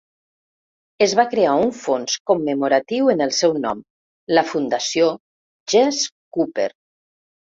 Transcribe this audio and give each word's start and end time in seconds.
Es 1.05 1.11
va 1.19 1.25
crear 1.33 1.51
un 1.65 1.73
fons 1.81 2.15
commemoratiu 2.29 3.11
en 3.13 3.21
el 3.27 3.33
seu 3.39 3.53
nom, 3.65 3.83
la 4.37 4.43
Fundació 4.53 5.11
Jesse 5.75 6.09
Cooper. 6.39 6.69